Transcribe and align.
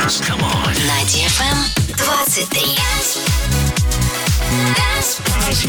dance. 0.00 0.20
Come 0.20 0.42
on. 0.42 0.74
На 0.86 1.02
DFM 1.04 1.58
23. 1.96 2.76
Dance. 2.76 3.20
Dance. 4.76 5.20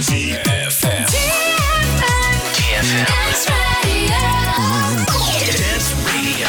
DFM. 0.09 1.05
DFM. 2.57 3.05
Dance 3.07 3.47
radio. 3.83 4.17
Dance 5.57 5.89
radio. 6.05 6.47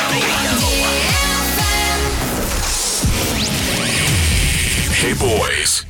Hey 4.92 5.14
boys. 5.14 5.84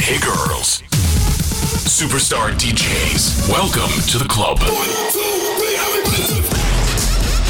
Hey 0.00 0.18
girls. 0.18 0.82
Superstar 1.84 2.52
DJs. 2.52 3.50
Welcome 3.50 3.92
to 4.08 4.18
the 4.18 4.28
club. 4.28 4.58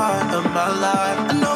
part 0.00 0.32
of 0.34 0.44
my 0.52 0.68
life. 0.80 1.49